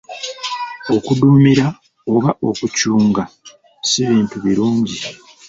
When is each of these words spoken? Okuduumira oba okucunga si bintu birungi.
Okuduumira 0.95 1.65
oba 2.13 2.29
okucunga 2.49 3.23
si 3.89 4.01
bintu 4.09 4.35
birungi. 4.43 4.97